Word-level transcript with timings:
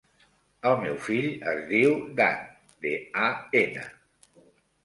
El 0.69 0.77
meu 0.83 0.95
fill 1.07 1.27
es 1.51 1.61
diu 1.73 1.93
Dan: 2.21 2.41
de, 2.87 2.95
a, 3.27 3.29
ena. 3.63 3.85